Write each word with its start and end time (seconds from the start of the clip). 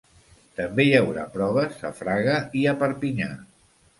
També 0.59 0.85
hi 0.85 0.95
haurà 0.99 1.25
proves 1.35 1.77
a 1.91 1.93
Fraga 1.99 2.39
i 2.61 2.63
a 2.71 2.75
Perpinyà. 2.83 3.31